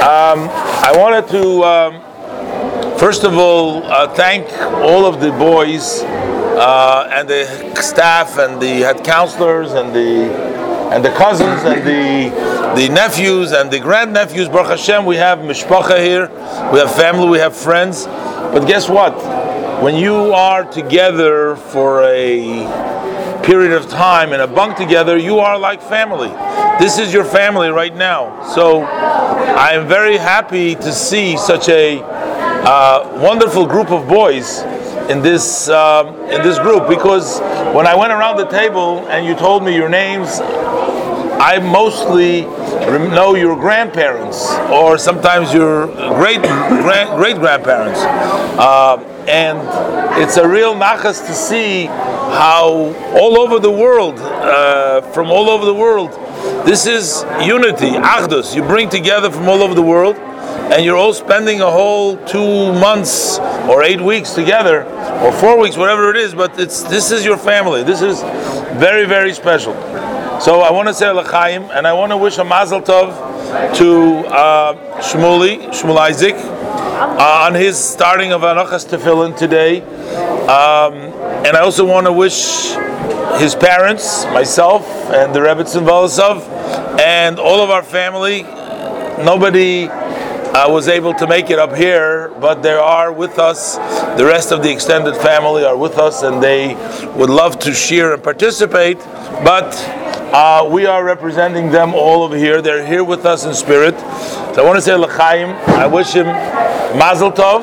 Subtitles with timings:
[0.00, 7.06] Um, I wanted to, um, first of all, uh, thank all of the boys uh,
[7.12, 7.44] and the
[7.82, 10.48] staff and the head counselors and the
[10.90, 12.30] and the cousins and the
[12.76, 14.48] the nephews and the grandnephews.
[14.48, 16.28] Baruch Hashem, we have mishpacha here,
[16.72, 18.06] we have family, we have friends.
[18.06, 19.12] But guess what?
[19.82, 22.64] When you are together for a
[23.50, 26.28] period of time in a bunk together, you are like family.
[26.78, 28.46] This is your family right now.
[28.54, 34.60] So I am very happy to see such a uh, wonderful group of boys
[35.10, 37.40] in this um, in this group because
[37.74, 40.38] when I went around the table and you told me your names,
[41.42, 42.42] I mostly
[43.16, 46.40] know your grandparents or sometimes your great
[47.16, 49.58] great grandparents, uh, and
[50.22, 51.88] it's a real nachas to see
[52.30, 56.12] how all over the world, uh, from all over the world,
[56.66, 58.54] this is unity, achdus.
[58.54, 62.72] You bring together from all over the world, and you're all spending a whole two
[62.74, 64.84] months or eight weeks together,
[65.22, 66.34] or four weeks, whatever it is.
[66.34, 67.82] But it's this is your family.
[67.82, 68.20] This is
[68.78, 69.74] very very special.
[70.40, 73.12] So I want to say L'chaim, and I want to wish a Mazel Tov
[73.76, 79.82] to uh, Shmuli, Shmul Isaac, uh, on his starting of Anachas Tefillin today.
[80.46, 81.12] Um,
[81.46, 82.74] and I also want to wish
[83.40, 86.46] his parents, myself, and the Rebbetzin Volasov,
[87.00, 88.42] and all of our family.
[89.24, 93.76] Nobody uh, was able to make it up here, but they are with us.
[94.18, 96.74] The rest of the extended family are with us, and they
[97.16, 98.98] would love to share and participate.
[98.98, 99.72] But
[100.32, 102.60] uh, we are representing them all over here.
[102.60, 103.98] They're here with us in spirit.
[103.98, 105.50] So I want to say L'chaim.
[105.68, 106.26] I wish him
[106.98, 107.62] Mazel Tov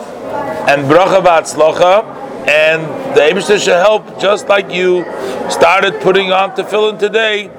[0.67, 2.16] and Bracha V'atzlocha.
[2.47, 2.81] And
[3.13, 5.03] the Abishter shall help, just like you
[5.51, 7.51] started putting on tefillin today.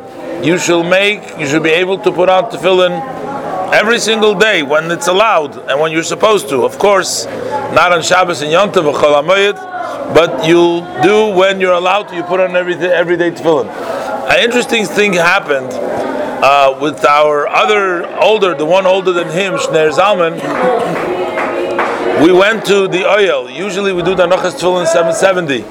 [0.42, 2.98] You shall make, you should be able to put on tefillin
[3.72, 6.64] every single day when it's allowed and when you're supposed to.
[6.64, 12.16] Of course, not on Shabbos and Yom Tov but you'll do when you're allowed to.
[12.16, 13.68] You put on every day, every day tefillin.
[13.68, 15.70] An interesting thing happened
[16.42, 21.17] uh, with our other older, the one older than him, Shneur Zalman.
[22.22, 23.54] We went to the Ohel.
[23.54, 25.62] Usually we do the Anochas Tefillin 770.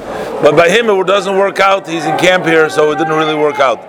[0.42, 1.86] But by him it doesn't work out.
[1.86, 3.80] He's in camp here, so it didn't really work out.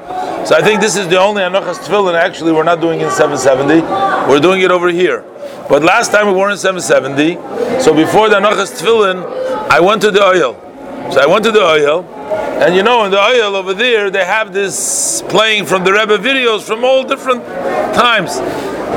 [0.47, 3.83] So I think this is the only Anochas Tefillin actually we're not doing in 770.
[4.29, 5.25] We're doing it over here.
[5.69, 7.81] But last time we were in 770.
[7.81, 9.25] So before the Anochas Tefillin,
[9.71, 10.57] I went to the Ohel.
[11.13, 12.05] So I went to the Ohel.
[12.61, 16.19] And you know, in the Ohel over there, they have this playing from the Rebbe
[16.19, 17.45] videos from all different
[17.95, 18.41] times.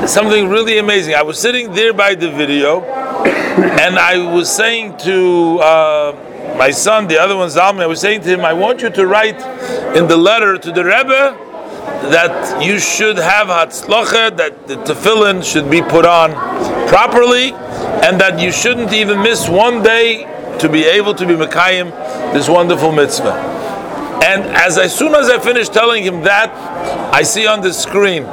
[0.07, 1.13] something really amazing.
[1.13, 2.81] I was sitting there by the video,
[3.25, 8.21] and I was saying to uh, my son, the other one, Zalman, I was saying
[8.21, 9.41] to him, I want you to write
[9.95, 11.37] in the letter to the Rebbe
[12.11, 16.31] that you should have hatzlocha, that the tefillin should be put on
[16.87, 17.53] properly,
[18.03, 20.25] and that you shouldn't even miss one day
[20.59, 21.91] to be able to be Mekayim
[22.33, 23.33] this wonderful mitzvah.
[24.23, 26.51] And as, as soon as I finish telling him that,
[27.13, 28.23] I see on the screen,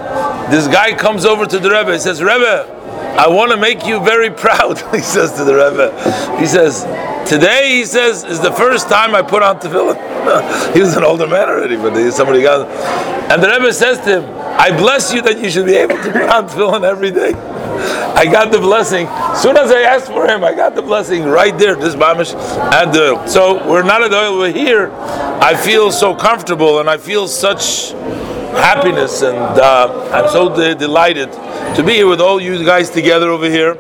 [0.51, 1.93] this guy comes over to the Rebbe.
[1.93, 2.78] He says, Rebbe,
[3.19, 4.79] I want to make you very proud.
[4.95, 6.39] he says to the Rebbe.
[6.39, 6.85] He says,
[7.29, 9.97] Today, he says, is the first time I put on tefillin.
[10.75, 12.67] he was an older man already, but somebody got.
[13.31, 16.13] And the Rebbe says to him, I bless you that you should be able to
[16.13, 17.35] put on tefillin every day.
[17.35, 19.07] I got the blessing.
[19.37, 21.75] Soon as I asked for him, I got the blessing right there.
[21.75, 22.35] This mamish
[22.73, 23.29] and the Ohel.
[23.29, 24.39] So we're not at Ohel.
[24.39, 24.91] We're here.
[24.93, 27.93] I feel so comfortable, and I feel such
[28.53, 31.33] happiness, and uh, I'm so de- delighted
[31.77, 33.75] to be here with all you guys together over here.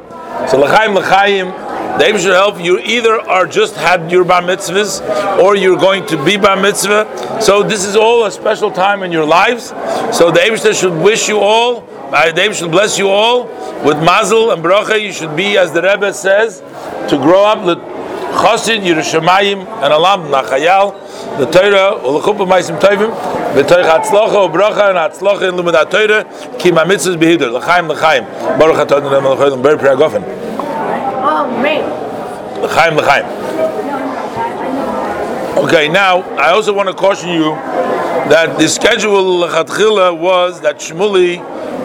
[0.48, 1.68] So l'chaim l'chaim.
[1.98, 2.78] David should help you.
[2.78, 5.00] Either are just had your bar mitzvahs,
[5.42, 7.40] or you're going to be bar mitzvah.
[7.42, 9.68] So this is all a special time in your lives.
[10.16, 13.44] So the Abishter should wish you all David should bless you all
[13.84, 15.00] with mazel and bracha.
[15.00, 16.60] You should be, as the Rebbe says,
[17.10, 17.76] to grow up the
[18.38, 20.94] chosid Yerushalayim and alam nachayal
[21.38, 23.10] the Torah ulachupa ma'asim tovim
[23.54, 26.22] v'toich hatzlocha ubracha and hatzlocha in lumad haTorah
[26.60, 28.24] ki ma'mitzvahs behidur l'chaim l'chaim
[28.58, 28.88] baruch
[29.62, 30.22] ber priagofen
[31.26, 31.46] oh
[32.62, 33.26] l'chaim l'chaim.
[35.58, 37.56] Okay, now I also want to caution you
[38.30, 41.38] that the schedule was that Shmuli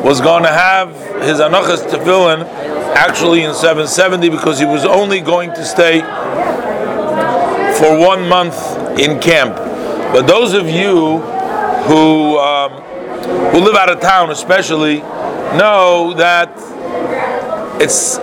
[0.03, 0.89] was going to have
[1.23, 2.43] his anachas tefillin
[2.95, 6.01] actually in 770 because he was only going to stay
[7.77, 9.55] for one month in camp.
[10.13, 11.19] But those of you
[11.87, 12.71] who um,
[13.51, 14.99] who live out of town, especially,
[15.57, 16.51] know that
[17.81, 18.17] it's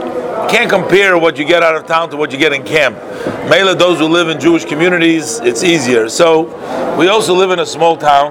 [0.50, 2.96] can't compare what you get out of town to what you get in camp.
[3.48, 6.08] Mainly those who live in Jewish communities, it's easier.
[6.08, 6.48] So
[7.00, 8.30] we also live in a small town,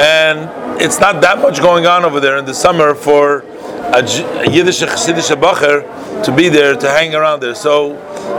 [0.00, 3.40] and it's not that much going on over there in the summer for
[3.92, 4.00] a,
[4.50, 7.54] Yiddish Chassidish Bacher to be there to hang around there.
[7.54, 7.92] So,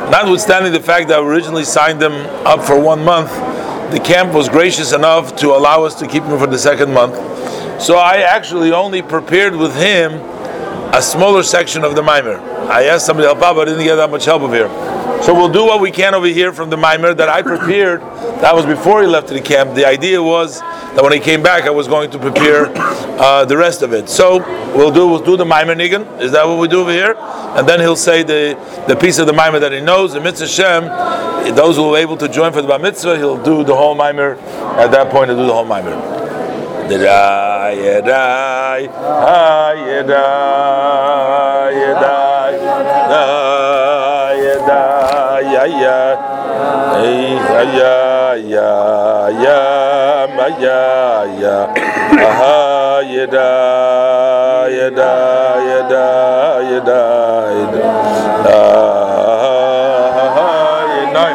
[0.09, 2.13] notwithstanding the fact that we originally signed them
[2.47, 3.29] up for one month,
[3.91, 7.13] the camp was gracious enough to allow us to keep him for the second month.
[7.79, 10.13] So I actually only prepared with him
[10.95, 12.39] a smaller section of the mimer.
[12.71, 14.98] I asked somebody out, but I didn't get that much help over here.
[15.21, 18.01] So we'll do what we can over here from the mimer that I prepared.
[18.41, 19.75] That was before he left to the camp.
[19.75, 23.57] The idea was that when he came back, I was going to prepare uh, the
[23.57, 24.09] rest of it.
[24.09, 24.39] So
[24.75, 26.07] we'll do we'll do the mimer nigan.
[26.21, 27.15] Is that what we do over here?
[27.17, 28.55] And then he'll say the,
[28.87, 30.13] the piece of the mimer that he knows.
[30.13, 30.85] The mitzvah Shem,
[31.55, 34.35] those who are able to join for the bar mitzvah, he'll do the whole mimer.
[34.79, 35.91] At that point, he'll do the whole mimer.
[36.89, 38.87] Yedai, yedai,
[39.85, 40.15] yedai,
[41.73, 42.28] yedai,
[47.09, 50.81] ya, ya, ma, ya,
[51.41, 51.57] ya,
[52.13, 60.09] aha, yedai, yedai, yedai, yedai, yedai, ah,
[61.01, 61.33] yedai.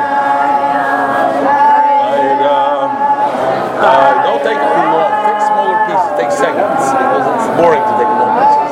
[3.84, 5.12] Uh, don't take too long.
[5.26, 6.10] Take smaller pieces.
[6.16, 8.70] Take seconds because it's boring to take long pieces.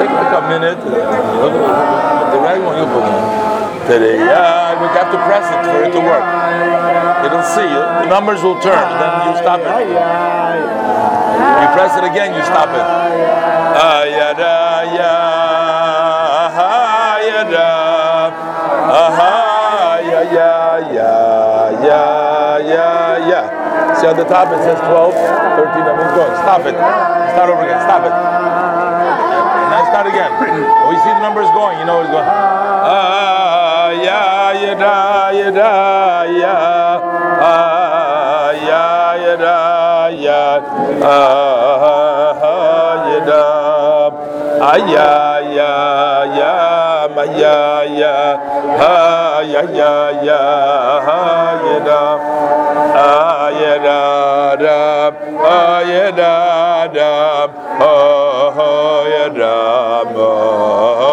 [0.00, 0.80] Take like a minute.
[0.82, 3.57] The right one you put in.
[3.88, 6.20] Today, yeah, we have to press it for it to work.
[7.24, 7.64] It'll see.
[7.64, 8.76] The numbers will turn.
[8.76, 9.88] Then you stop it.
[11.56, 12.36] You press it again.
[12.36, 12.84] You stop it.
[23.98, 26.36] See on the top it says 12, 13, I mean going.
[26.44, 26.76] Stop it.
[26.76, 27.80] Start over again.
[27.82, 28.12] Stop it.
[28.12, 30.30] And then start again.
[30.92, 32.22] We see the numbers going, you know it's going.
[32.22, 33.37] Ah,
[34.08, 34.96] ya ya da
[35.38, 35.72] ya da
[36.42, 36.56] ya
[37.52, 38.86] ah ya
[39.24, 39.58] ya da
[40.26, 40.42] ya
[43.12, 43.44] ya da
[44.72, 45.12] aya
[45.56, 45.72] ya
[46.38, 46.54] ya
[47.14, 47.58] ma ya
[48.00, 48.14] ya
[48.80, 48.96] ha
[49.52, 49.92] ya ya
[50.28, 50.40] ya
[51.06, 51.20] ha
[51.68, 52.02] ya da
[53.04, 54.00] ah ya da
[54.64, 54.78] da
[55.52, 56.34] ah ya da
[56.96, 57.12] da
[57.84, 59.54] oh ya da
[60.16, 61.07] oh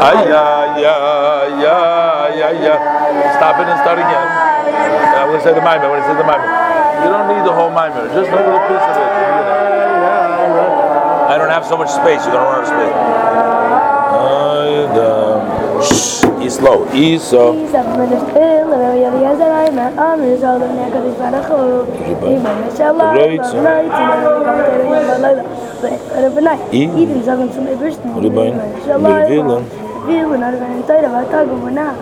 [0.00, 3.36] Ah, yeah, yeah, yeah, yeah, yeah.
[3.36, 4.28] Stop it and start again.
[5.20, 6.48] I'm going to say the mimer when it says the mimer.
[7.04, 9.12] You don't need the whole mimer, just a little piece of it.
[11.30, 12.50] I don't have so much space, you don't
[30.06, 31.94] will not be in Torah, but Tag of Anah.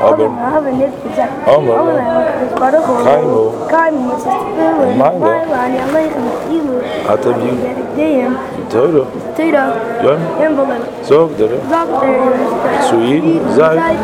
[0.00, 3.52] Aber wir haben nicht gesagt, Aber wir haben nicht gesagt, Kein Mo.
[3.68, 6.76] Kein Mo, es ist Will, und mein Mo, und ich lege mit Ilu.
[7.08, 7.54] Hat er mir?
[7.96, 8.36] Dem.
[8.70, 9.06] Teiro.
[9.36, 9.66] Teiro.
[10.02, 10.20] Dem.
[10.40, 10.56] Dem
[11.02, 11.48] Sog der.
[11.48, 12.88] Sog der.
[12.88, 13.76] Zu ihm, sei.
[13.76, 13.96] Sei,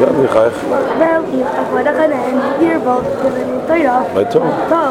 [0.00, 0.50] يا اخي
[1.00, 1.40] باوي
[1.74, 4.02] ولقد hier hierbald kunnen Torah.
[4.14, 4.90] Bij Torah?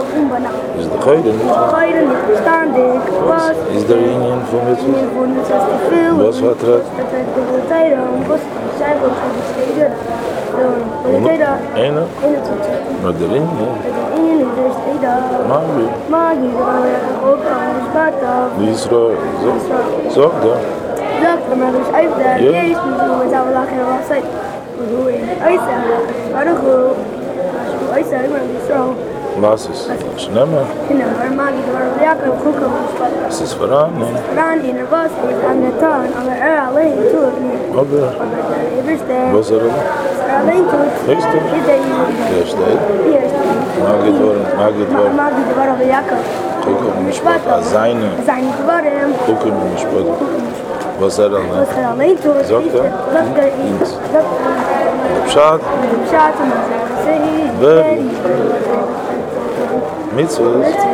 [0.77, 1.54] Is de Is niet?
[1.54, 3.04] De geuren niet verstaan dik.
[3.27, 3.57] Wat?
[3.75, 4.88] Is er een voor met het?
[4.88, 6.81] Een van het is wat er?
[6.98, 8.39] Dat het de Torah was.
[8.77, 9.92] Zij wil van de steden.
[11.75, 12.01] Ene?
[12.25, 12.63] Ene tot.
[13.01, 13.48] Maar de ring?
[13.60, 13.69] Ja.
[13.86, 15.18] De ring is de steden.
[15.48, 15.86] Magi.
[16.10, 16.50] Magi.
[16.57, 17.74] De waren ook aan
[18.57, 18.89] de is er.
[18.89, 19.12] Zo.
[19.44, 19.51] Zo.
[20.13, 20.31] Zo.
[20.44, 20.56] Zo.
[21.60, 24.24] Maar is uit de jezus moeten we het allemaal lachen en zijn.
[29.39, 29.89] Was ist?
[29.89, 30.65] Was ist nimmer?
[33.29, 33.91] Was ist für an?
[34.00, 34.13] Was ist für an?
[34.13, 34.62] Was ist für an?
[38.98, 39.34] Was ist für an?
[39.34, 39.74] Was ist für an?
[39.74, 41.07] Was Allein tut.
[41.07, 41.38] Wisst du?
[41.39, 41.84] Wie steht?
[42.29, 42.79] Hier steht.
[43.81, 45.10] Magi Dora, Magi Dora.
[45.13, 46.22] Magi Dora, wie Jakob.
[46.63, 47.41] Kuka, wie mich bat.
[47.50, 48.12] Ah, seine.
[48.25, 49.15] Seine Dvarim.
[49.25, 50.05] Kuka, wie mich bat.
[51.00, 51.50] Was er allein?
[51.55, 52.46] Was er allein tut.
[52.46, 52.91] Sagt er?
[53.13, 53.86] Sagt er.
[53.86, 54.66] Sagt er.
[55.27, 55.62] פשט
[56.05, 56.38] פשט
[57.60, 58.07] ווען
[60.15, 60.31] מיט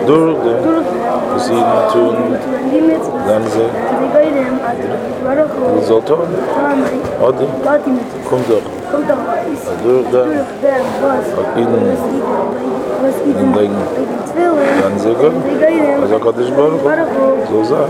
[0.06, 2.16] דור דור זיי נתון
[2.72, 3.70] לימיט דאן זיי
[4.14, 4.78] גיידן אַז
[5.30, 6.30] דאָ זאָלט און
[7.28, 7.82] אַד
[8.30, 8.60] קומט דאָ
[8.94, 9.24] קומט דאָ
[9.84, 10.26] דור דאָ
[11.56, 11.68] אין
[13.38, 13.74] אין דיין
[14.82, 15.34] dann sehr gut.
[16.02, 16.82] Also Gott ist bei uns.
[17.50, 17.86] So sei.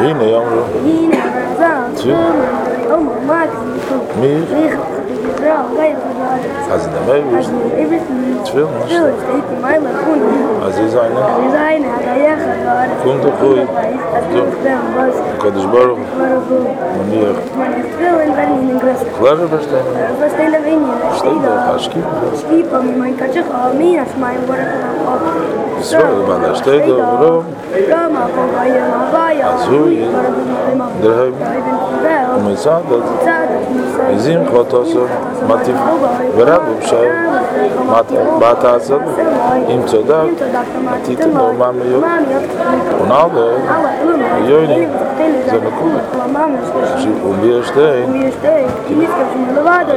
[0.00, 0.62] Hine, Jamro.
[0.84, 1.18] Hine,
[1.58, 1.80] Zah.
[1.94, 2.48] Zah.
[4.20, 4.42] Mir.
[5.38, 8.54] Als in der Meile ist es viel nicht.
[10.64, 11.14] Als ist eine?
[11.14, 12.28] Als ist eine, als ich
[12.66, 12.90] habe.
[13.04, 13.68] Kommt doch ruhig.
[14.14, 15.16] Als ich bin, was?
[15.38, 16.02] Kodisch Baruch.
[16.18, 16.48] Baruch.
[16.98, 17.30] Und ihr?
[17.30, 19.06] Ich will in Berlin in Grösser.
[19.18, 19.86] Klar, was denn?
[20.20, 21.18] Was denn da bin ich?
[21.18, 22.14] Steht doch, als Kiepen.
[22.30, 24.66] Als Kiepen, mein Katschuch, aber mir, als mein Baruch.
[25.80, 27.44] Ich will, man, da steht doch, warum?
[27.88, 30.10] Ja, man, komm, ja, man, ja, man, ja,
[30.74, 31.14] man, ja,
[32.34, 32.56] man,
[33.24, 35.02] ja, izin khotoso
[35.48, 35.72] mati
[36.36, 37.00] verab umsha
[37.90, 38.08] mat
[38.40, 39.02] batasan
[39.68, 40.28] im tsodak
[41.04, 42.00] tit normal yo
[43.02, 43.46] unado
[44.48, 44.80] yo ni
[45.50, 46.00] ze na kuma
[47.00, 47.88] shi ubi este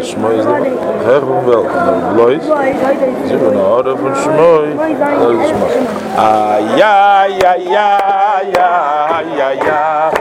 [0.10, 0.56] shmoy ze
[1.06, 1.64] her bum vel
[2.18, 2.44] lois
[3.28, 4.68] ze na ora fun shmoy
[6.18, 6.82] ay
[9.44, 10.21] ay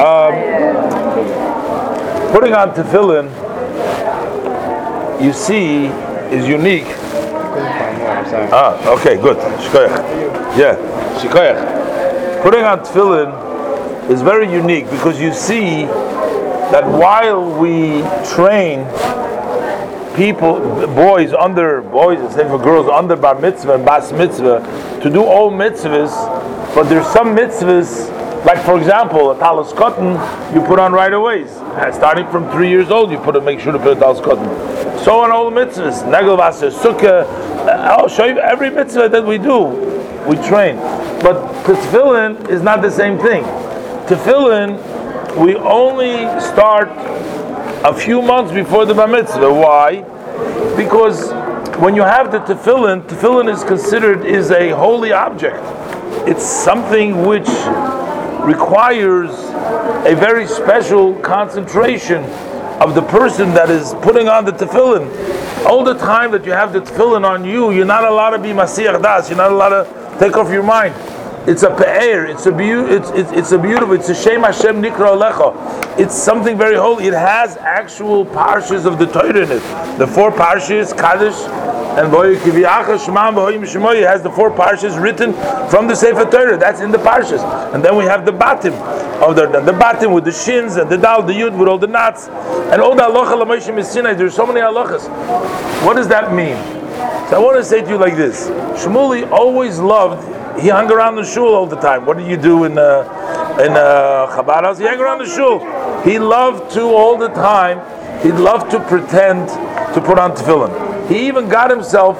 [0.00, 0.32] Um,
[2.32, 3.28] putting on tefillin,
[5.20, 5.86] you see,
[6.34, 6.86] is unique.
[8.52, 9.36] Ah, okay, good.
[9.36, 10.56] Shikoyach.
[10.56, 10.76] Yeah,
[11.20, 12.42] shikoyach.
[12.42, 13.49] Putting on tefillin
[14.10, 15.84] is very unique because you see
[16.72, 18.84] that while we train
[20.16, 24.58] people, boys under boys, same for girls under bar mitzvah and bas mitzvah,
[25.00, 26.10] to do all mitzvahs,
[26.74, 30.18] but there's some mitzvahs, like for example, a talis katan
[30.52, 31.44] you put on right away.
[31.44, 34.18] Uh, Starting from three years old, you put to make sure to put a talis
[34.18, 35.04] katan.
[35.04, 37.24] So on all mitzvahs, negel vaser, sukkah,
[37.64, 39.66] uh, I'll show you every mitzvah that we do,
[40.26, 40.76] we train.
[41.22, 43.44] But tefillin is not the same thing.
[44.10, 44.74] Tefillin,
[45.36, 46.88] we only start
[47.84, 49.54] a few months before the bar mitzvah.
[49.54, 50.00] Why?
[50.76, 51.30] Because
[51.78, 55.60] when you have the tefillin, tefillin is considered is a holy object.
[56.26, 57.46] It's something which
[58.44, 59.30] requires
[60.04, 62.24] a very special concentration
[62.82, 65.06] of the person that is putting on the tefillin.
[65.66, 68.48] All the time that you have the tefillin on you, you're not allowed to be
[68.48, 69.30] masiyach das.
[69.30, 70.96] You're not allowed to take off your mind.
[71.46, 72.26] It's a pe'er.
[72.26, 73.94] It's a beau- it's, it's it's a beautiful.
[73.94, 75.98] It's a shem Hashem nikra alecha.
[75.98, 77.06] It's something very holy.
[77.06, 79.98] It has actual parshas of the Torah in it.
[79.98, 81.34] The four parshas, Kaddish,
[81.98, 85.32] and Boy Kiviacha Shema Boyim Shemoy has the four parshas written
[85.70, 86.58] from the Sefer Torah.
[86.58, 87.42] That's in the parshas.
[87.74, 88.72] And then we have the batim
[89.22, 91.78] oh, of the the batim with the shins and the dal, the yud with all
[91.78, 94.12] the knots, and all the halacha l'moishim is sinai.
[94.12, 95.08] There's so many halachas.
[95.86, 96.56] What does that mean?
[97.30, 98.48] So I want to say to you like this:
[98.84, 100.36] Shmuli always loved.
[100.60, 102.04] He hung around the shul all the time.
[102.04, 104.78] What did you do in uh, in uh, Chabad house?
[104.78, 105.58] He hung around the shul.
[106.02, 107.80] He loved to all the time.
[108.22, 109.48] He loved to pretend
[109.94, 111.08] to put on tefillin.
[111.08, 112.18] He even got himself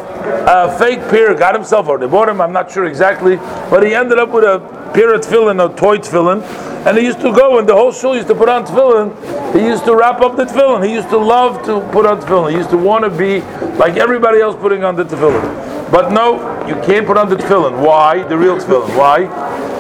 [0.49, 1.35] a fake pair.
[1.35, 2.41] Got himself, or they bought him.
[2.41, 6.43] I'm not sure exactly, but he ended up with a of tefillin, a toy tefillin,
[6.87, 9.55] and he used to go and the whole shul used to put on tefillin.
[9.55, 10.87] He used to wrap up the tefillin.
[10.87, 12.53] He used to love to put on tefillin.
[12.53, 13.41] He used to want to be
[13.77, 15.70] like everybody else putting on the tefillin.
[15.91, 17.85] But no, you can't put on the tefillin.
[17.85, 18.23] Why?
[18.23, 18.97] The real tefillin.
[18.97, 19.25] Why?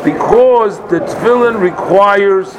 [0.02, 2.52] Because the tefillin requires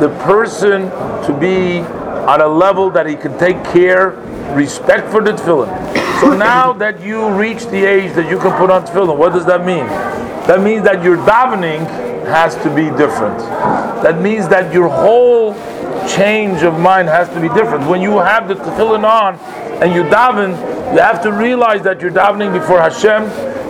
[0.00, 0.90] the person
[1.26, 4.10] to be on a level that he can take care,
[4.54, 5.68] respect for the tefillin.
[6.20, 9.44] So now that you reach the age that you can put on tefillin, what does
[9.46, 9.86] that mean?
[10.46, 13.38] That means that you're davening has to be different.
[14.02, 15.54] That means that your whole
[16.08, 17.88] change of mind has to be different.
[17.88, 19.38] When you have the tefillin on
[19.82, 20.50] and you daven,
[20.92, 23.24] you have to realize that you're davening before Hashem,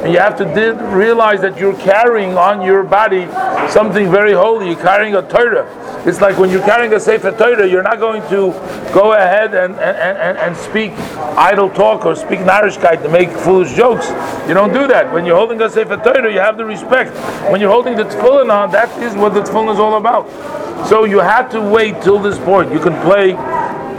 [0.04, 3.25] and you have to did realize that you're carrying on your body
[3.70, 4.66] something very holy.
[4.66, 5.66] You're carrying a Torah.
[6.06, 8.52] It's like when you're carrying a Sefer Torah, you're not going to
[8.92, 10.92] go ahead and, and, and, and speak
[11.38, 14.08] idle talk or speak narishkeit to make foolish jokes.
[14.46, 15.11] You don't do that.
[15.11, 17.16] When you're holding a Sefer Torah, you have the respect.
[17.50, 20.28] When you're holding the tefillin on, that is what the tefillin is all about.
[20.87, 22.70] So you have to wait till this point.
[22.70, 23.32] You can play,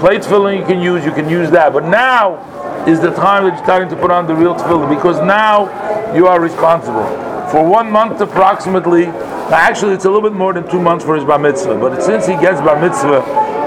[0.05, 1.73] play tefillin, you can use, you can use that.
[1.73, 2.37] But now
[2.85, 6.27] is the time that you're starting to put on the real tefillin because now you
[6.27, 7.07] are responsible.
[7.49, 9.05] For one month approximately,
[9.49, 12.27] actually it's a little bit more than two months for his bar mitzvah, but since
[12.27, 13.21] he gets bar mitzvah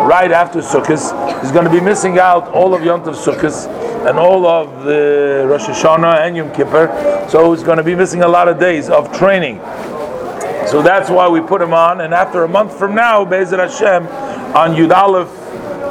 [0.07, 4.17] right after Sukkot, he's going to be missing out all of Yom Tov Sukkot and
[4.17, 6.87] all of the Rosh Hashanah and Yom Kippur,
[7.29, 9.59] so he's going to be missing a lot of days of training.
[10.69, 12.03] So that's why we put him on.
[12.03, 14.07] And after a month from now, Be'ezrat Hashem,
[14.55, 15.38] on Yud Aleph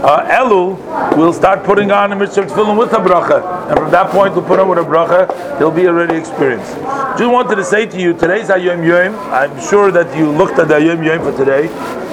[0.03, 0.77] uh, Elul,
[1.17, 3.69] we'll start putting on a mitzvah tefillin with a bracha.
[3.69, 5.57] And from that point, we'll put on with a bracha.
[5.57, 6.73] He'll be already experienced.
[7.17, 9.15] Just wanted to say to you, today's Hayom Yom.
[9.33, 11.67] I'm sure that you looked at the Hayom Yom for today.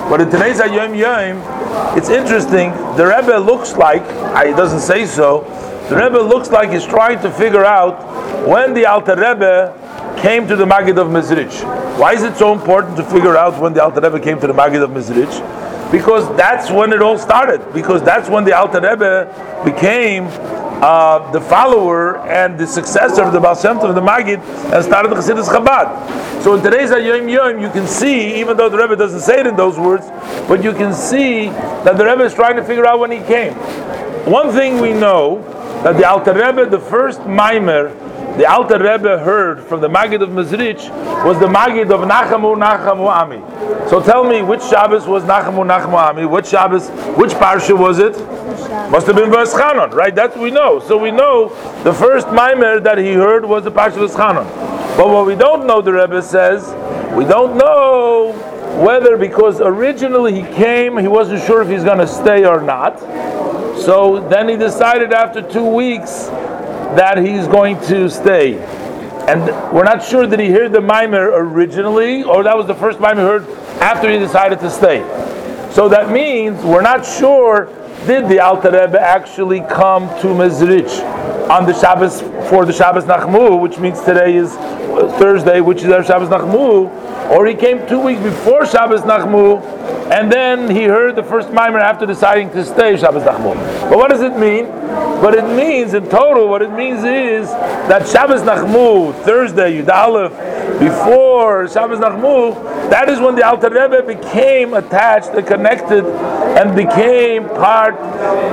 [0.08, 2.70] But in today's Ayom Yom, it's interesting.
[2.96, 4.02] The Rebbe looks like,
[4.46, 5.42] it doesn't say so,
[5.88, 10.56] the Rebbe looks like he's trying to figure out when the Alter Rebbe came to
[10.56, 11.62] the Magid of Mezrich.
[11.98, 14.54] Why is it so important to figure out when the Alter Rebbe came to the
[14.54, 15.40] Magid of Mezrich?
[15.94, 17.72] Because that's when it all started.
[17.72, 20.26] Because that's when the Alter Rebbe became
[20.82, 24.40] uh, the follower and the successor of the Baal Tov, the Magid,
[24.74, 26.42] and started the Chassidus Chabad.
[26.42, 29.46] So in today's Yom Yom, you can see, even though the Rebbe doesn't say it
[29.46, 30.04] in those words,
[30.48, 31.46] but you can see
[31.84, 33.54] that the Rebbe is trying to figure out when he came.
[34.24, 35.44] One thing we know
[35.84, 37.90] that the Alter Rebbe, the first mimer
[38.36, 40.90] the Alter Rebbe heard from the Magid of Mezrich
[41.24, 43.38] was the Magid of Nachamu Nachamu Ami.
[43.88, 46.26] So tell me, which Shabbos was Nachamu Nachamu Ami?
[46.26, 48.18] Which Shabbos, which Parsha was it?
[48.90, 50.12] Must have been Veschanon, right?
[50.14, 50.80] That's what we know.
[50.80, 51.50] So we know
[51.84, 54.44] the first Maimer that he heard was the Parsha Veschanon.
[54.96, 56.66] But what we don't know, the Rebbe says,
[57.14, 58.32] we don't know
[58.84, 62.98] whether because originally he came, he wasn't sure if he's going to stay or not.
[63.78, 66.28] So then he decided after two weeks
[66.96, 68.58] that he's going to stay.
[69.28, 73.00] And we're not sure that he heard the mimer originally, or that was the first
[73.00, 73.48] mimer heard
[73.80, 75.00] after he decided to stay.
[75.72, 77.68] So that means we're not sure
[78.06, 81.00] did the Alter Rebbe actually come to Mezrich
[81.48, 82.20] on the Shabbos
[82.50, 84.52] for the Shabbos Nachmu, which means today is
[85.18, 86.90] Thursday, which is our Shabbos Nachmu,
[87.30, 89.62] or he came two weeks before Shabbos Nachmu,
[90.12, 93.54] and then he heard the first mimer after deciding to stay Shabbos Nachmu.
[93.88, 94.66] But what does it mean?
[95.20, 97.48] What it means in total, what it means is
[97.88, 100.32] that Shabbos Nachmu, Thursday, Yud Aleph,
[100.78, 107.48] before Shabbos Nachmu, that is when the Alter Rebbe became attached and connected and became
[107.48, 107.96] part,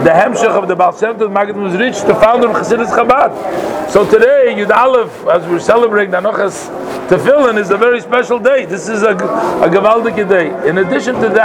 [0.05, 3.89] the Hemshech of the Baal Shem Tov, Magid Mezrich, the founder of Chassidus Chabad.
[3.91, 6.69] So today, Yud Aleph, as we're celebrating the Anochas
[7.09, 8.65] Tefillin, is a very special day.
[8.65, 10.47] This is a, a Gavaldik day.
[10.69, 11.40] In addition to that,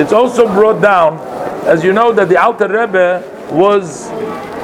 [0.00, 1.18] it's also brought down,
[1.66, 4.08] as you know, that the Alter Rebbe was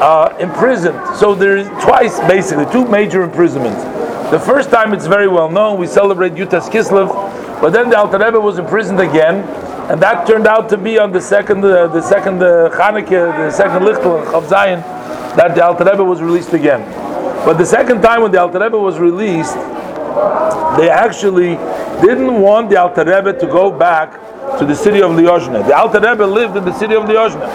[0.00, 1.16] uh, imprisoned.
[1.16, 3.82] So there's twice, basically, two major imprisonments.
[4.30, 7.08] The first time it's very well known, we celebrate Yutas Kislev,
[7.60, 9.36] but then the Alter Rebbe was imprisoned again,
[9.90, 13.50] and that turned out to be on the second, uh, the second uh, Chanukah, the
[13.50, 14.82] second Lichtel, Zayin,
[15.36, 16.82] that the Alter Rebbe was released again.
[17.44, 19.54] But the second time when the Alter Rebbe was released,
[20.76, 21.54] they actually
[22.02, 24.18] didn't want the Alter Rebbe to go back
[24.58, 25.66] to the city of Liozna.
[25.66, 27.46] The Alter Rebbe lived in the city of Liozna.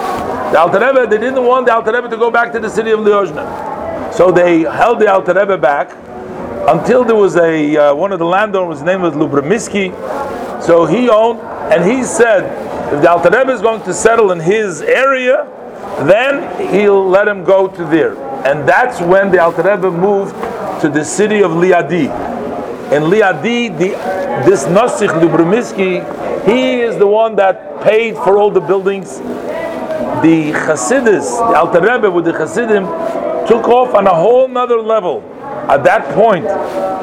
[0.52, 2.92] The Alter Rebbe, they didn't want the Alter Rebbe to go back to the city
[2.92, 4.14] of Liozna.
[4.14, 5.92] So they held the Alter Rebbe back
[6.68, 9.92] until there was a uh, one of the landowners, his name was Lubomirski.
[10.62, 11.40] So he owned,
[11.74, 12.44] and he said,
[12.94, 15.48] if the Alter Rebbe is going to settle in his area,
[16.06, 18.16] then he'll let him go to there.
[18.46, 20.36] And that's when the Alter Rebbe moved
[20.82, 22.10] to the city of Liadi.
[22.92, 23.90] In Liadi, the,
[24.48, 26.02] this Nosich Lubomirski,
[26.46, 29.20] he is the one that paid for all the buildings.
[29.20, 32.86] The Hasidus, the Alter Rebbe with the Hasidim,
[33.48, 35.22] took off on a whole nother level.
[35.70, 36.46] At that point,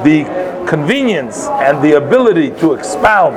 [0.04, 0.24] the
[0.68, 3.36] convenience and the ability to expound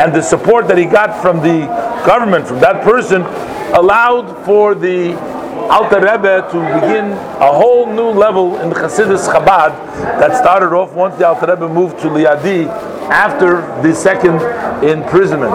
[0.00, 1.66] and the support that he got from the
[2.06, 3.22] government, from that person,
[3.74, 5.14] allowed for the
[5.70, 9.76] Alter Rebbe to begin a whole new level in the Chassidus Chabad
[10.18, 12.66] that started off once the Alter Rebbe moved to Liadi
[13.10, 14.40] after the second
[14.82, 15.52] imprisonment.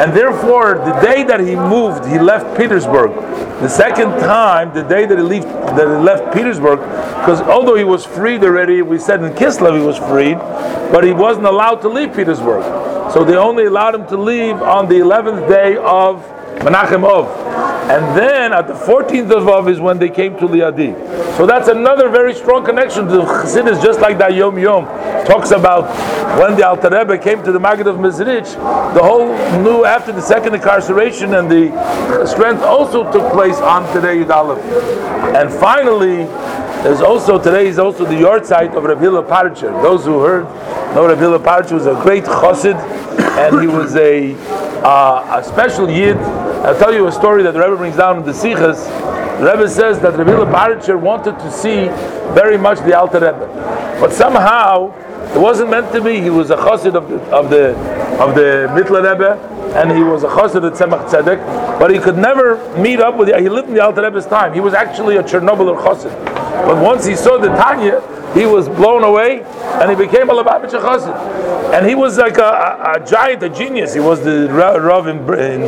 [0.00, 3.12] And therefore, the day that he moved, he left Petersburg.
[3.60, 7.84] The second time, the day that he, left, that he left Petersburg, because although he
[7.84, 10.38] was freed already, we said in Kislev he was freed,
[10.92, 12.62] but he wasn't allowed to leave Petersburg.
[13.12, 16.24] So they only allowed him to leave on the 11th day of
[16.60, 17.26] Menachem Ov.
[17.84, 20.94] And then at the 14th of Av is when they came to Liadi.
[21.36, 24.86] So that's another very strong connection to Chassidus, just like that Yom Yom
[25.26, 25.84] talks about
[26.40, 28.54] when the Alter Rebbe came to the Maggid of Mezrich,
[28.94, 29.26] the whole
[29.62, 34.64] new, after the second incarceration and the strength also took place on today Yud Aleph.
[35.34, 36.24] And finally,
[36.84, 39.82] there's also, today is also the yard site of Rav Hillel Paritcher.
[39.82, 40.44] Those who heard
[40.94, 42.76] know Rav Hillel Paritcher was a great chassid,
[43.38, 44.34] and he was a,
[44.82, 46.16] uh, a special yid
[46.64, 48.86] I'll tell you a story that the Rebbe brings down in the Sichas.
[49.38, 51.88] The Rebbe says that Rabbi Paritcher wanted to see
[52.32, 54.90] very much the Alter Rebbe, but somehow
[55.34, 56.22] it wasn't meant to be.
[56.22, 57.76] He was a chassid of the of the
[58.18, 59.36] of the Mittler Rebbe,
[59.76, 63.28] and he was a chassid at Tzemach Tzedek, but he could never meet up with.
[63.28, 64.54] The, he lived in the Alter Rebbe's time.
[64.54, 66.24] He was actually a Chernobyl chassid,
[66.64, 68.00] but once he saw the Tanya,
[68.34, 72.42] he was blown away, and he became a Lubavitch chassid and he was like a,
[72.42, 73.94] a, a, giant, a genius.
[73.94, 75.62] He was the Rav in, in,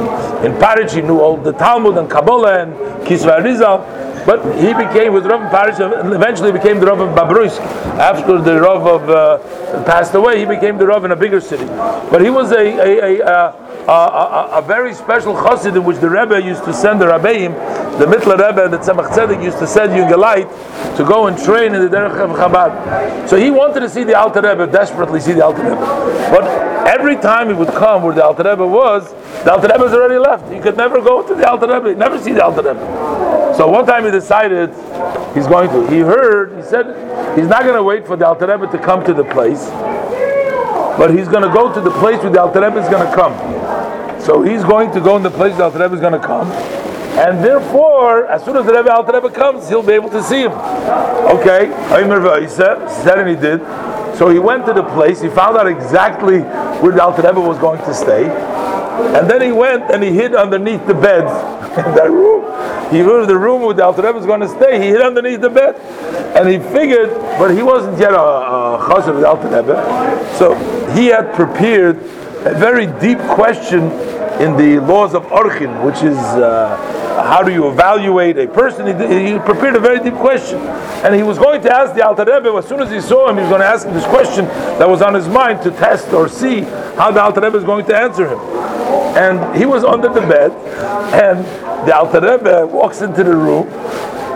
[0.44, 0.94] in Paritch.
[0.94, 2.72] He knew all the Talmud and Kabbalah and
[3.04, 3.78] Kisva Rizal.
[4.24, 7.58] But he became with Rav Paritch, and eventually became the Rav of Babruisk.
[7.98, 11.66] After the Rav of uh, passed away, he became the Rav in a bigger city.
[11.66, 13.54] But he was a a, a,
[13.88, 17.52] a, a, a very special chassid in which the Rebbe used to send the Rabbeim,
[17.98, 21.80] the Mittler Rebbe the Tzemach Tzedek used to send Yungelite to go and train in
[21.80, 23.28] the Derech of Chabad.
[23.28, 25.76] So he wanted to see the Alter Rebbe, desperately see the Alter Rebbe.
[26.30, 26.44] But
[26.86, 29.10] every time he would come where the Alter Rebbe was,
[29.44, 30.52] the Alter Rebbe was already left.
[30.52, 33.54] He could never go to the Alter Rebbe, never see the Alter Rebbe.
[33.56, 34.70] So one time he decided
[35.34, 35.90] he's going to.
[35.90, 36.86] He heard, he said,
[37.38, 39.64] he's not going to wait for the Alter Rebbe to come to the place,
[40.98, 43.14] but he's going to go to the place where the Alter Rebbe is going to
[43.14, 43.32] come.
[44.20, 46.48] So he's going to go in the place the Alter Rebbe is going to come.
[47.16, 50.42] And therefore, as soon as the Rebbe Alter Rebbe comes, he'll be able to see
[50.42, 50.52] him.
[50.52, 53.60] Okay, he said and he did.
[54.18, 56.40] So he went to the place, he found out exactly
[56.80, 58.26] where the Alter Rebbe was going to stay.
[59.16, 61.24] And then he went and he hid underneath the bed
[61.86, 62.44] in that room.
[62.90, 64.80] He knew the room where the Alter Rebbe was going to stay.
[64.80, 65.76] He hid underneath the bed,
[66.36, 70.54] and he figured, but he wasn't yet a, a of the Alter Rebbe, so
[70.92, 73.90] he had prepared a very deep question
[74.40, 78.86] in the laws of Orchin, which is uh, how do you evaluate a person.
[78.86, 80.58] He, he, prepared a very deep question,
[81.04, 83.36] and he was going to ask the Alter Rebbe as soon as he saw him.
[83.36, 84.44] He was going to ask him this question
[84.78, 86.60] that was on his mind to test or see
[86.96, 88.38] how the Alter Rebbe is going to answer him.
[89.16, 90.52] And he was under the bed,
[91.14, 91.44] and
[91.88, 93.66] the Alter Rebbe walks into the room,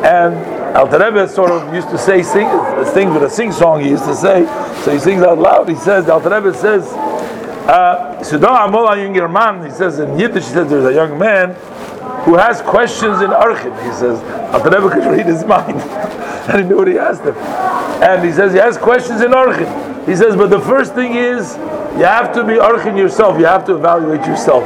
[0.04, 0.34] and
[0.76, 2.48] Alter Rebbe sort of used to say sing,
[2.94, 4.46] things with a sing song he used to say.
[4.84, 5.68] So he sings out loud.
[5.68, 6.86] He says, the Alter Rebbe says,
[7.68, 11.54] uh, he says in Yiddish, he says there's a young man
[12.24, 13.74] who has questions in Archim.
[13.84, 14.20] He says,
[14.64, 15.80] Rebbe could read his mind.
[16.50, 17.36] and he knew what he asked him.
[17.36, 20.06] And he says he has questions in Archim.
[20.06, 21.56] He says, but the first thing is,
[21.96, 23.38] you have to be Archin yourself.
[23.38, 24.64] You have to evaluate yourself.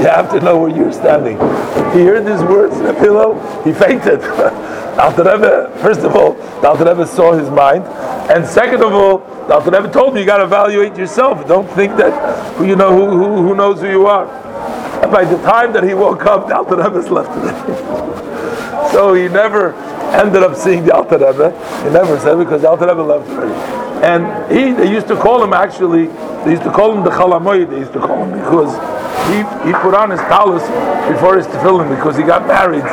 [0.00, 1.36] You have to know where you're standing.
[1.96, 3.34] He heard these words in a pillow.
[3.62, 4.20] He fainted.
[4.94, 7.84] Rebbe, first of all, Alter saw his mind.
[8.30, 11.46] And second of all, Alter told me you got to evaluate yourself.
[11.48, 14.26] Don't think that you know who, who, who knows who you are.
[15.02, 18.90] And by the time that he woke up, the Alter Rebbe's left him.
[18.92, 19.74] so he never
[20.14, 21.50] ended up seeing the Alter Rebbe.
[21.82, 23.84] He never said because the Alter Rebbe left already.
[24.04, 26.06] And he, they used to call him actually,
[26.44, 28.74] they used to call him the Chalamoy, they used to call him because
[29.32, 30.62] he, he put on his talus
[31.08, 32.84] before his tefillin because he got married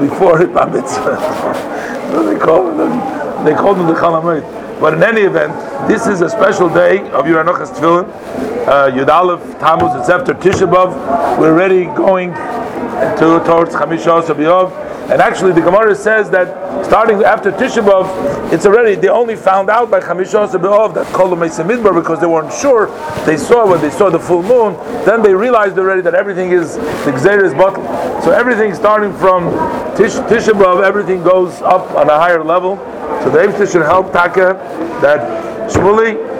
[0.00, 1.18] before his bar mitzvah.
[2.12, 4.40] so they called him, they called him the Chalamoy.
[4.80, 5.52] But in any event,
[5.88, 8.53] this is a special day of Yur Hanochas Tefillin.
[8.64, 11.38] Uh, Yud Tammuz, it's after Tisha B'Av.
[11.38, 15.10] We're already going to, towards Chamisha B'Av.
[15.10, 19.68] And actually, the Gemara says that starting after Tisha B'Av, it's already, they only found
[19.68, 22.86] out by Chamisha B'Av that Kol Midbar because they weren't sure.
[23.26, 24.72] They saw when they saw the full moon,
[25.04, 27.84] then they realized already that everything is, the Gzeir is bottled.
[28.24, 29.52] So everything starting from
[29.94, 32.78] Tish, everything goes up on a higher level.
[33.22, 34.54] So the Eibster should help Taka
[35.02, 36.33] that Shmuli,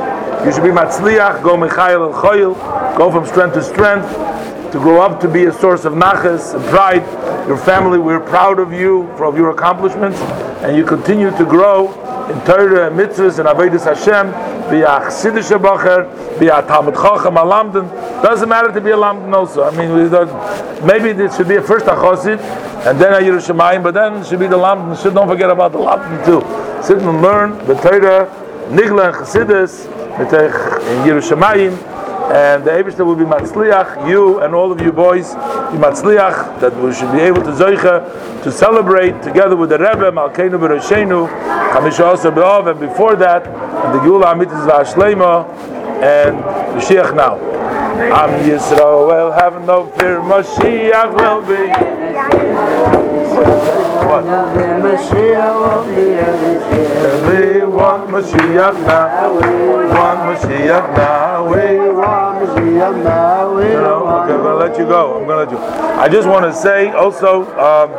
[0.45, 4.07] you should be Matzliach, go Michael and Choyil, go from strength to strength,
[4.73, 7.03] to grow up to be a source of nachas and pride.
[7.49, 10.19] Your family, we're proud of you for of your accomplishments,
[10.63, 11.89] and you continue to grow
[12.29, 14.31] in Torah and mitzvahs and Avedis Hashem,
[14.71, 17.91] be a Chassidish Bacher, be a Talmud Chacham, a Lamdan.
[18.23, 19.65] Doesn't matter to be a Lamdan also.
[19.65, 19.95] I mean,
[20.87, 24.41] maybe it should be a first a and then a Yerushalayim, but then it should
[24.41, 25.01] be the Lamdan.
[25.03, 26.41] Should don't forget about the Lamdan too.
[26.83, 28.27] Sit and learn the Torah,
[28.69, 31.77] Nigla and Chassidus, in Yerushalayim,
[32.33, 36.75] and the Eberster will be Matzliach, you and all of you boys, be Matzliach, that
[36.77, 41.29] we should be able to Zoicha, to celebrate together with the Rebbe, Malkeinu Beroshenu,
[41.73, 45.47] Chamisha Asa Be'ov, and before that, and the Gula Amitis V'Ashleima,
[46.03, 46.37] and
[46.75, 47.39] Mashiach now.
[47.95, 51.69] Am Yisrael, have no fear, Mashiach will be.
[54.05, 54.25] What?
[54.85, 55.85] Mashiach.
[57.29, 57.74] We want
[58.15, 59.33] Mashiach now.
[59.91, 61.34] Want Mashiach now.
[64.25, 65.19] Okay, I'm going to let you go.
[65.19, 65.75] I'm going to let you.
[65.99, 67.91] I just want to say also, um,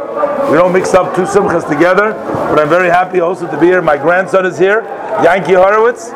[0.51, 2.13] we don't mix up two simchas together,
[2.49, 3.81] but I'm very happy also to be here.
[3.81, 4.81] My grandson is here,
[5.23, 6.09] Yankee Horowitz,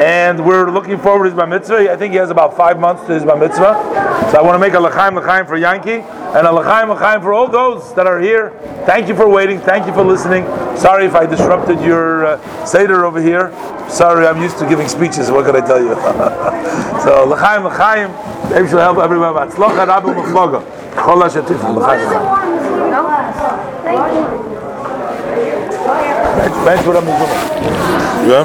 [0.00, 1.92] and we're looking forward to his bar mitzvah.
[1.92, 4.28] I think he has about five months to his bar mitzvah.
[4.32, 6.00] So I want to make a l'chaim l'chaim for Yankee
[6.34, 8.50] and a l'chaim l'chaim for all those that are here.
[8.86, 9.60] Thank you for waiting.
[9.60, 10.44] Thank you for listening.
[10.76, 13.52] Sorry if I disrupted your uh, seder over here.
[13.88, 15.30] Sorry, I'm used to giving speeches.
[15.30, 15.92] What can I tell you?
[17.02, 18.10] so l'chaim l'chaim.
[18.50, 19.34] Maybe she'll help everyone.
[19.34, 20.60] Batzlocha rabu mufloga.
[20.96, 22.08] Chol hashatif l'chaim l'chaim.
[26.36, 27.08] Bench, bench, what I'm
[28.28, 28.40] Yeah.